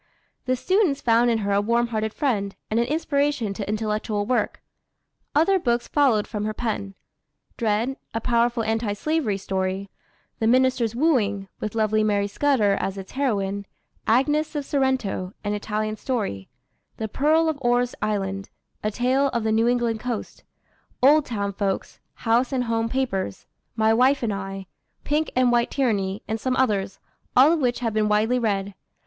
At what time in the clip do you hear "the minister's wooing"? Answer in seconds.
10.39-11.49